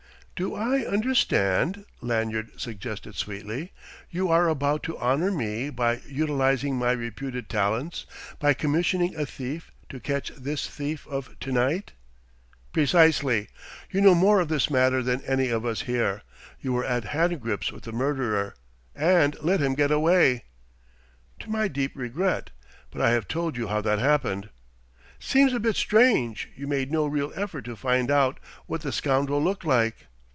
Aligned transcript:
"Do 0.43 0.55
I 0.55 0.79
understand," 0.79 1.85
Lanyard 2.01 2.59
suggested 2.59 3.13
sweetly, 3.13 3.73
"you 4.09 4.29
are 4.29 4.49
about 4.49 4.81
to 4.85 4.97
honour 4.97 5.29
me 5.29 5.69
by 5.69 6.01
utilizing 6.07 6.77
my 6.77 6.93
reputed 6.93 7.47
talents, 7.47 8.07
by 8.39 8.55
commissioning 8.55 9.15
a 9.15 9.27
thief 9.27 9.71
to 9.89 9.99
catch 9.99 10.31
this 10.31 10.67
thief 10.67 11.05
of 11.05 11.37
to 11.41 11.51
night?" 11.51 11.91
"Precisely. 12.73 13.49
You 13.91 14.01
know 14.01 14.15
more 14.15 14.39
of 14.39 14.47
this 14.47 14.71
matter 14.71 15.03
than 15.03 15.21
any 15.25 15.49
of 15.49 15.63
us 15.63 15.81
here. 15.81 16.23
You 16.59 16.73
were 16.73 16.85
at 16.85 17.03
hand 17.03 17.39
grips 17.39 17.71
with 17.71 17.83
the 17.83 17.91
murderer 17.91 18.55
and 18.95 19.39
let 19.41 19.59
him 19.61 19.75
get 19.75 19.91
away." 19.91 20.45
"To 21.41 21.51
my 21.51 21.67
deep 21.67 21.91
regret. 21.93 22.49
But 22.89 23.01
I 23.01 23.11
have 23.11 23.27
told 23.27 23.57
you 23.57 23.67
how 23.67 23.81
that 23.81 23.99
happened." 23.99 24.49
"Seems 25.19 25.53
a 25.53 25.59
bit 25.59 25.75
strange 25.75 26.49
you 26.55 26.65
made 26.65 26.91
no 26.91 27.05
real 27.05 27.31
effort 27.35 27.63
to 27.65 27.75
find 27.75 28.09
out 28.09 28.39
what 28.65 28.81
the 28.81 28.91
scoundrel 28.91 29.39
looked 29.39 29.65
like." 29.65 30.07